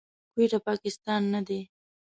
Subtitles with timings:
[0.33, 1.59] کويټه، پاکستان نه دی.